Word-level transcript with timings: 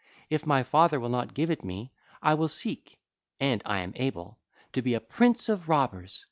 If 0.31 0.47
my 0.47 0.63
father 0.63 0.99
will 0.99 1.09
not 1.09 1.35
give 1.35 1.51
it 1.51 1.59
to 1.59 1.65
me, 1.67 1.91
I 2.23 2.33
will 2.33 2.47
seek—and 2.47 3.61
I 3.67 3.81
am 3.81 3.93
able—to 3.95 4.81
be 4.81 4.95
a 4.95 4.99
prince 4.99 5.47
of 5.47 5.69
robbers. 5.69 6.19